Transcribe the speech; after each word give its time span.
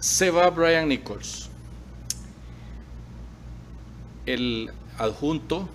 Se 0.00 0.30
va 0.30 0.48
Brian 0.50 0.88
Nichols, 0.88 1.50
el 4.26 4.70
adjunto 4.96 5.68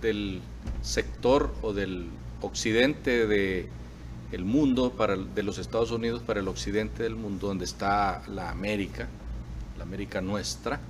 del 0.00 0.40
sector 0.80 1.54
o 1.60 1.74
del 1.74 2.08
occidente 2.40 3.26
de 3.26 3.68
el 4.32 4.46
mundo 4.46 4.92
para 4.92 5.16
de 5.16 5.42
los 5.42 5.58
Estados 5.58 5.90
Unidos 5.90 6.22
para 6.22 6.40
el 6.40 6.48
occidente 6.48 7.02
del 7.02 7.16
mundo 7.16 7.48
donde 7.48 7.66
está 7.66 8.22
la 8.28 8.48
América, 8.48 9.08
la 9.76 9.84
América 9.84 10.22
nuestra, 10.22 10.80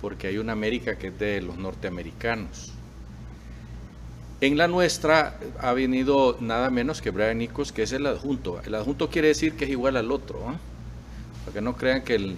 porque 0.00 0.28
hay 0.28 0.38
una 0.38 0.52
América 0.52 0.96
que 0.96 1.08
es 1.08 1.18
de 1.18 1.42
los 1.42 1.58
norteamericanos. 1.58 2.72
En 4.40 4.56
la 4.56 4.66
nuestra 4.66 5.38
ha 5.60 5.74
venido 5.74 6.38
nada 6.40 6.70
menos 6.70 7.02
que 7.02 7.10
Brian 7.10 7.36
Nichols, 7.36 7.70
que 7.70 7.82
es 7.82 7.92
el 7.92 8.06
adjunto. 8.06 8.62
El 8.64 8.74
adjunto 8.76 9.10
quiere 9.10 9.28
decir 9.28 9.56
que 9.56 9.66
es 9.66 9.70
igual 9.70 9.98
al 9.98 10.10
otro, 10.10 10.38
¿eh? 10.50 10.71
Para 11.44 11.54
que 11.54 11.60
no 11.60 11.76
crean 11.76 12.02
que 12.02 12.14
el, 12.14 12.36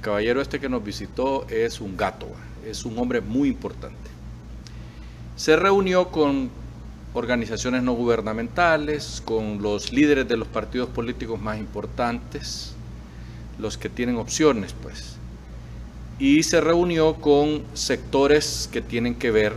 caballero 0.00 0.40
este 0.40 0.60
que 0.60 0.68
nos 0.68 0.82
visitó 0.82 1.46
es 1.48 1.80
un 1.80 1.96
gato, 1.96 2.28
es 2.66 2.84
un 2.84 2.98
hombre 2.98 3.20
muy 3.20 3.48
importante. 3.48 4.10
Se 5.36 5.56
reunió 5.56 6.08
con 6.08 6.50
organizaciones 7.14 7.82
no 7.82 7.92
gubernamentales, 7.92 9.22
con 9.24 9.62
los 9.62 9.92
líderes 9.92 10.28
de 10.28 10.36
los 10.36 10.48
partidos 10.48 10.88
políticos 10.88 11.40
más 11.40 11.58
importantes, 11.58 12.74
los 13.58 13.78
que 13.78 13.88
tienen 13.88 14.16
opciones, 14.16 14.74
pues. 14.82 15.16
Y 16.18 16.42
se 16.42 16.60
reunió 16.60 17.14
con 17.14 17.62
sectores 17.74 18.68
que 18.72 18.80
tienen 18.80 19.14
que 19.14 19.30
ver 19.30 19.52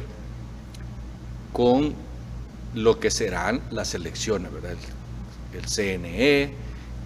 con 1.53 1.93
lo 2.73 2.99
que 2.99 3.11
serán 3.11 3.61
las 3.71 3.93
elecciones, 3.95 4.51
¿verdad? 4.51 4.73
El, 5.53 5.65
CNE 5.65 6.53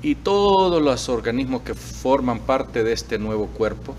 y 0.04 0.16
todos 0.16 0.82
los 0.82 1.08
organismos 1.08 1.62
que 1.62 1.74
forman 1.74 2.40
parte 2.40 2.84
de 2.84 2.92
este 2.92 3.18
nuevo 3.18 3.48
cuerpo 3.48 3.96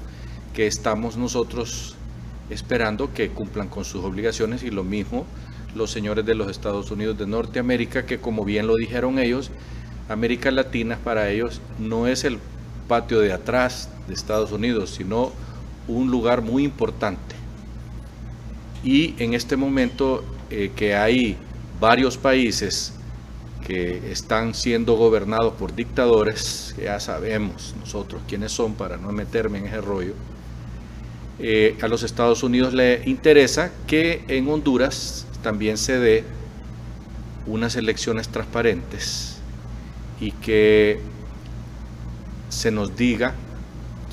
que 0.53 0.67
estamos 0.67 1.17
nosotros 1.17 1.97
esperando 2.51 3.13
que 3.15 3.31
cumplan 3.31 3.69
con 3.69 3.87
sus 3.87 4.05
obligaciones 4.05 4.63
y 4.63 4.71
lo 4.71 4.85
mismo 4.85 5.25
los 5.75 5.91
señores 5.91 6.27
de 6.27 6.35
los 6.35 6.51
Estados 6.51 6.91
Unidos 6.91 7.19
de 7.19 7.27
Norteamérica, 7.27 8.07
que 8.07 8.21
como 8.21 8.45
bien 8.45 8.67
lo 8.67 8.77
dijeron 8.77 9.19
ellos, 9.19 9.51
América 10.09 10.51
Latina 10.51 10.99
para 11.03 11.31
ellos 11.31 11.61
no 11.81 12.07
es 12.07 12.25
el 12.25 12.39
patio 12.87 13.21
de 13.21 13.33
atrás 13.33 13.89
de 14.07 14.15
Estados 14.15 14.53
Unidos, 14.53 14.91
sino 14.91 15.33
un 15.89 16.11
lugar 16.11 16.43
muy 16.43 16.65
importante. 16.65 17.35
Y 18.85 19.15
en 19.19 19.33
este 19.33 19.57
momento 19.57 20.23
eh, 20.51 20.71
que 20.77 20.95
hay 20.95 21.37
varios 21.81 22.19
países 22.19 22.93
que 23.67 24.13
están 24.13 24.55
siendo 24.55 24.95
gobernados 24.95 25.55
por 25.55 25.75
dictadores, 25.75 26.75
que 26.77 26.85
ya 26.85 27.01
sabemos 27.01 27.75
nosotros 27.81 28.23
quiénes 28.29 28.53
son 28.53 28.75
para 28.75 28.97
no 28.97 29.11
meterme 29.11 29.59
en 29.59 29.67
ese 29.67 29.81
rollo, 29.81 30.15
eh, 31.39 31.77
a 31.83 31.89
los 31.89 32.03
Estados 32.03 32.43
Unidos 32.43 32.75
le 32.75 33.03
interesa 33.07 33.73
que 33.87 34.25
en 34.29 34.49
Honduras 34.49 35.27
también 35.43 35.79
se 35.79 35.99
dé 35.99 36.25
unas 37.47 37.75
elecciones 37.77 38.29
transparentes 38.29 39.39
y 40.21 40.31
que 40.31 41.01
se 42.51 42.71
nos 42.71 42.97
diga 42.97 43.35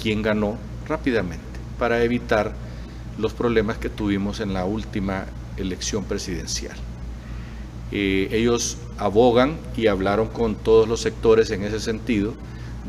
quién 0.02 0.22
ganó 0.24 0.58
rápidamente 0.88 1.44
para 1.78 2.04
evitar 2.04 2.54
los 3.20 3.34
problemas 3.34 3.78
que 3.78 3.90
tuvimos 3.90 4.40
en 4.40 4.54
la 4.54 4.66
última 4.66 5.26
elección 5.58 6.04
presidencial. 6.06 6.76
Eh, 7.92 8.30
ellos 8.32 8.78
abogan 8.98 9.58
y 9.76 9.88
hablaron 9.88 10.28
con 10.28 10.56
todos 10.56 10.88
los 10.88 11.02
sectores 11.02 11.52
en 11.52 11.64
ese 11.64 11.80
sentido 11.80 12.34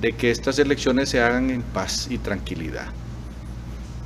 de 0.00 0.12
que 0.12 0.30
estas 0.30 0.58
elecciones 0.58 1.08
se 1.08 1.20
hagan 1.20 1.50
en 1.50 1.62
paz 1.62 2.08
y 2.10 2.18
tranquilidad. 2.18 2.86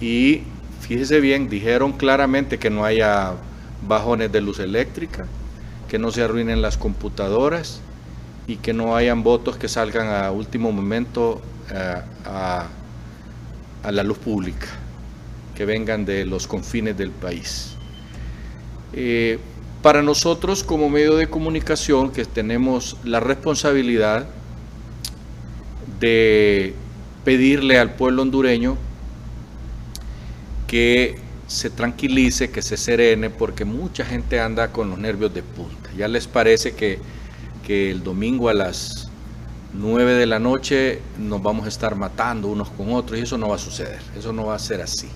Y 0.00 0.42
fíjese 0.80 1.20
bien, 1.20 1.48
dijeron 1.48 1.92
claramente 1.92 2.58
que 2.58 2.70
no 2.70 2.84
haya 2.84 3.34
bajones 3.86 4.32
de 4.32 4.40
luz 4.40 4.58
eléctrica, 4.58 5.26
que 5.88 5.98
no 5.98 6.10
se 6.10 6.22
arruinen 6.22 6.62
las 6.62 6.76
computadoras 6.76 7.80
y 8.46 8.56
que 8.56 8.72
no 8.72 8.96
hayan 8.96 9.22
votos 9.22 9.56
que 9.56 9.68
salgan 9.68 10.08
a 10.08 10.30
último 10.30 10.72
momento 10.72 11.40
eh, 11.72 12.00
a, 12.24 12.68
la 13.90 14.02
luz 14.02 14.18
pública, 14.18 14.66
que 15.54 15.64
vengan 15.64 16.04
de 16.04 16.24
los 16.24 16.46
confines 16.46 16.96
del 16.96 17.10
país. 17.10 17.76
Eh, 18.92 19.38
para 19.86 20.02
nosotros 20.02 20.64
como 20.64 20.90
medio 20.90 21.14
de 21.14 21.28
comunicación 21.28 22.10
que 22.10 22.24
tenemos 22.24 22.96
la 23.04 23.20
responsabilidad 23.20 24.26
de 26.00 26.74
pedirle 27.24 27.78
al 27.78 27.94
pueblo 27.94 28.22
hondureño 28.22 28.76
que 30.66 31.20
se 31.46 31.70
tranquilice, 31.70 32.50
que 32.50 32.62
se 32.62 32.76
serene, 32.76 33.30
porque 33.30 33.64
mucha 33.64 34.04
gente 34.04 34.40
anda 34.40 34.72
con 34.72 34.90
los 34.90 34.98
nervios 34.98 35.32
de 35.32 35.44
punta. 35.44 35.88
Ya 35.96 36.08
les 36.08 36.26
parece 36.26 36.74
que, 36.74 36.98
que 37.64 37.92
el 37.92 38.02
domingo 38.02 38.48
a 38.48 38.54
las 38.54 39.08
9 39.72 40.14
de 40.14 40.26
la 40.26 40.40
noche 40.40 41.00
nos 41.16 41.40
vamos 41.40 41.64
a 41.64 41.68
estar 41.68 41.94
matando 41.94 42.48
unos 42.48 42.70
con 42.70 42.92
otros 42.92 43.20
y 43.20 43.22
eso 43.22 43.38
no 43.38 43.50
va 43.50 43.54
a 43.54 43.60
suceder, 43.60 44.00
eso 44.18 44.32
no 44.32 44.46
va 44.46 44.56
a 44.56 44.58
ser 44.58 44.82
así. 44.82 45.06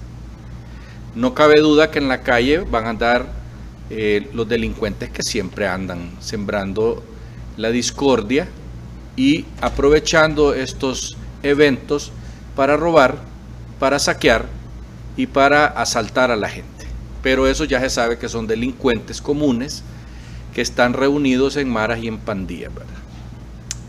No 1.17 1.35
cabe 1.35 1.59
duda 1.59 1.91
que 1.91 1.99
en 1.99 2.07
la 2.07 2.23
calle 2.23 2.61
van 2.61 2.87
a 2.87 2.91
andar 2.91 3.40
eh, 3.91 4.31
los 4.33 4.49
delincuentes 4.49 5.11
que 5.11 5.25
siempre 5.25 5.67
andan 5.67 6.13
sembrando 6.21 7.03
la 7.57 7.71
discordia 7.71 8.49
y 9.17 9.45
aprovechando 9.61 10.55
estos 10.55 11.17
eventos 11.43 12.13
para 12.55 12.77
robar, 12.77 13.19
para 13.81 13.99
saquear 13.99 14.47
y 15.17 15.27
para 15.27 15.67
asaltar 15.67 16.31
a 16.31 16.37
la 16.37 16.49
gente. 16.49 16.87
Pero 17.21 17.49
eso 17.49 17.65
ya 17.65 17.81
se 17.81 17.91
sabe 17.91 18.17
que 18.17 18.29
son 18.29 18.47
delincuentes 18.47 19.21
comunes 19.21 19.83
que 20.55 20.63
están 20.63 20.93
reunidos 20.93 21.57
en 21.57 21.69
maras 21.69 21.99
y 22.03 22.07
en 22.07 22.19
pandillas, 22.19 22.73
¿verdad? 22.73 22.95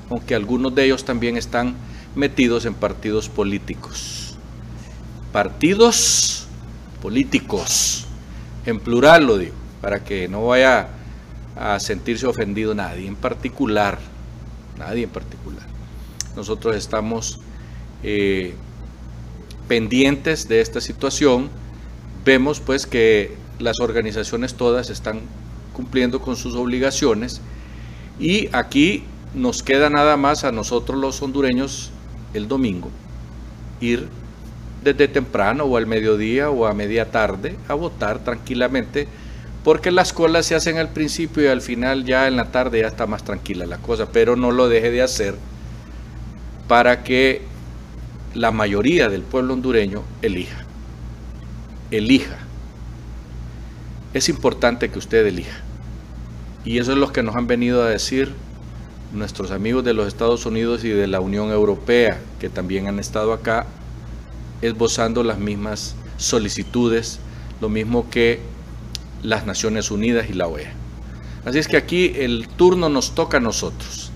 Aunque 0.09 0.33
algunos 0.33 0.73
de 0.73 0.85
ellos 0.85 1.05
también 1.05 1.37
están 1.37 1.75
metidos 2.15 2.65
en 2.65 2.73
partidos 2.73 3.29
políticos. 3.29 4.35
Partidos 5.31 6.47
políticos, 7.01 8.05
en 8.65 8.79
plural 8.79 9.25
lo 9.25 9.37
digo, 9.37 9.60
para 9.81 10.03
que 10.03 10.27
no 10.27 10.45
vaya 10.47 10.87
a 11.55 11.79
sentirse 11.79 12.27
ofendido 12.27 12.73
nadie 12.73 13.07
en 13.07 13.15
particular, 13.15 13.99
nadie 14.77 15.03
en 15.03 15.09
particular. 15.09 15.65
Nosotros 16.35 16.75
estamos 16.75 17.39
eh, 18.03 18.53
pendientes 19.67 20.47
de 20.47 20.61
esta 20.61 20.81
situación, 20.81 21.49
vemos 22.23 22.59
pues 22.59 22.85
que 22.85 23.35
las 23.59 23.79
organizaciones 23.79 24.55
todas 24.55 24.89
están 24.89 25.21
cumpliendo 25.73 26.21
con 26.21 26.35
sus 26.35 26.55
obligaciones 26.55 27.41
y 28.19 28.49
aquí 28.53 29.03
nos 29.33 29.63
queda 29.63 29.89
nada 29.89 30.17
más 30.17 30.43
a 30.43 30.51
nosotros 30.51 30.99
los 30.99 31.21
hondureños 31.21 31.91
el 32.33 32.47
domingo 32.47 32.89
ir 33.79 34.09
desde 34.83 35.07
temprano 35.07 35.63
o 35.65 35.77
al 35.77 35.85
mediodía 35.85 36.49
o 36.49 36.65
a 36.65 36.73
media 36.73 37.11
tarde 37.11 37.55
a 37.67 37.73
votar 37.73 38.19
tranquilamente 38.23 39.07
porque 39.63 39.91
las 39.91 40.13
colas 40.13 40.45
se 40.45 40.55
hacen 40.55 40.77
al 40.77 40.89
principio 40.89 41.43
y 41.43 41.47
al 41.47 41.61
final 41.61 42.03
ya 42.03 42.27
en 42.27 42.35
la 42.35 42.51
tarde 42.51 42.81
ya 42.81 42.87
está 42.87 43.05
más 43.05 43.23
tranquila 43.23 43.65
la 43.65 43.77
cosa, 43.77 44.07
pero 44.11 44.35
no 44.35 44.51
lo 44.51 44.69
deje 44.69 44.89
de 44.91 45.01
hacer 45.01 45.35
para 46.67 47.03
que 47.03 47.43
la 48.33 48.51
mayoría 48.51 49.09
del 49.09 49.21
pueblo 49.21 49.53
hondureño 49.53 50.03
elija. 50.21 50.65
Elija. 51.91 52.37
Es 54.13 54.29
importante 54.29 54.89
que 54.89 54.99
usted 54.99 55.25
elija. 55.25 55.59
Y 56.63 56.79
eso 56.79 56.93
es 56.93 56.97
lo 56.97 57.11
que 57.11 57.23
nos 57.23 57.35
han 57.35 57.47
venido 57.47 57.83
a 57.83 57.89
decir 57.89 58.33
nuestros 59.13 59.51
amigos 59.51 59.83
de 59.83 59.93
los 59.93 60.07
Estados 60.07 60.45
Unidos 60.45 60.83
y 60.83 60.89
de 60.89 61.07
la 61.07 61.19
Unión 61.19 61.51
Europea, 61.51 62.19
que 62.39 62.49
también 62.49 62.87
han 62.87 62.99
estado 62.99 63.33
acá 63.33 63.65
esbozando 64.61 65.23
las 65.23 65.39
mismas 65.39 65.95
solicitudes, 66.17 67.19
lo 67.59 67.67
mismo 67.67 68.09
que 68.09 68.39
las 69.23 69.45
Naciones 69.45 69.91
Unidas 69.91 70.29
y 70.29 70.33
la 70.33 70.47
OEA. 70.47 70.73
Así 71.45 71.59
es 71.59 71.67
que 71.67 71.77
aquí 71.77 72.13
el 72.15 72.47
turno 72.47 72.89
nos 72.89 73.15
toca 73.15 73.37
a 73.37 73.39
nosotros, 73.39 74.11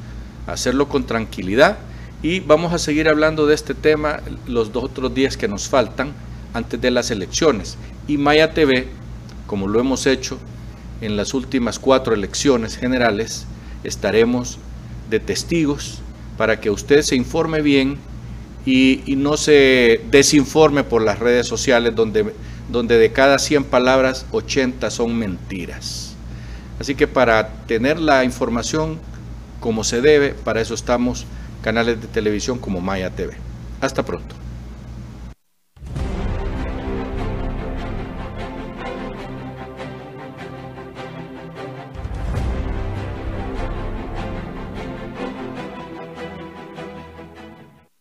hacerlo 0.47 0.87
con 0.87 1.05
tranquilidad 1.05 1.77
y 2.21 2.39
vamos 2.39 2.73
a 2.73 2.79
seguir 2.79 3.09
hablando 3.09 3.47
de 3.47 3.55
este 3.55 3.73
tema 3.73 4.21
los 4.47 4.71
dos 4.71 4.85
otros 4.85 5.13
días 5.13 5.37
que 5.37 5.47
nos 5.47 5.67
faltan 5.67 6.13
antes 6.53 6.79
de 6.79 6.91
las 6.91 7.11
elecciones. 7.11 7.77
Y 8.07 8.17
Maya 8.17 8.53
TV, 8.53 8.87
como 9.47 9.67
lo 9.67 9.79
hemos 9.79 10.05
hecho 10.05 10.37
en 11.01 11.17
las 11.17 11.33
últimas 11.33 11.79
cuatro 11.79 12.13
elecciones 12.13 12.77
generales, 12.77 13.45
estaremos 13.83 14.57
de 15.09 15.19
testigos 15.19 15.99
para 16.37 16.59
que 16.59 16.69
usted 16.69 17.01
se 17.01 17.15
informe 17.15 17.61
bien 17.61 17.97
y, 18.65 19.15
no 19.17 19.37
se 19.37 20.01
desinforme 20.09 20.83
por 20.83 21.03
las 21.03 21.19
redes 21.19 21.47
sociales 21.47 21.95
donde, 21.95 22.33
donde 22.69 22.97
de 22.97 23.11
cada 23.11 23.39
100 23.39 23.65
palabras 23.65 24.25
80 24.31 24.89
son 24.89 25.15
mentiras. 25.15 26.15
Así 26.79 26.95
que 26.95 27.07
para 27.07 27.47
tener 27.67 27.99
la 27.99 28.23
información 28.23 28.99
como 29.59 29.83
se 29.83 30.01
debe, 30.01 30.33
para 30.33 30.61
eso 30.61 30.73
estamos 30.73 31.25
canales 31.61 32.01
de 32.01 32.07
televisión 32.07 32.59
como 32.59 32.81
Maya 32.81 33.09
TV. 33.09 33.33
Hasta 33.81 34.03
pronto. 34.03 34.35